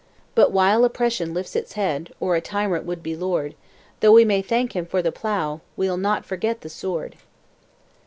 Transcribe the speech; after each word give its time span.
But 0.33 0.51
while 0.51 0.83
oppression 0.83 1.31
lifts 1.31 1.55
its 1.55 1.73
head, 1.73 2.11
Or 2.19 2.35
a 2.35 2.41
tyrant 2.41 2.87
would 2.87 3.03
be 3.03 3.15
lord; 3.15 3.53
Though 3.99 4.11
we 4.13 4.25
may 4.25 4.41
thank 4.41 4.75
him 4.75 4.87
for 4.87 5.03
the 5.03 5.11
plough, 5.11 5.61
We'll 5.77 5.95
not 5.95 6.25
forget 6.25 6.61
the 6.61 6.69
sword!" 6.69 7.17